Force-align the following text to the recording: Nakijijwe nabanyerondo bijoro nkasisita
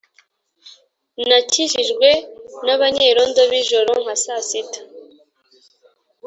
Nakijijwe 1.29 2.09
nabanyerondo 2.65 3.41
bijoro 3.51 3.91
nkasisita 4.03 4.79